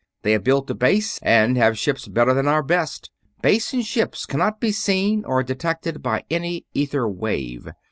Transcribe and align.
They 0.23 0.31
have 0.31 0.43
built 0.43 0.67
a 0.67 0.73
base, 0.73 1.19
and 1.21 1.55
have 1.57 1.77
ships 1.77 2.07
better 2.07 2.33
than 2.33 2.47
our 2.47 2.63
best. 2.63 3.11
Base 3.43 3.71
and 3.71 3.85
ships 3.85 4.25
cannot 4.25 4.59
be 4.59 4.71
seen 4.71 5.23
or 5.25 5.43
detected 5.43 6.01
by 6.01 6.23
any 6.27 6.65
ether 6.73 7.07
wave. 7.07 7.69